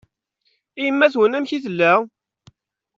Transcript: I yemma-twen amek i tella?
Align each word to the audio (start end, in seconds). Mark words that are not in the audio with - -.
I 0.79 0.83
yemma-twen 0.85 1.37
amek 1.37 1.51
i 1.57 1.59
tella? 1.63 1.93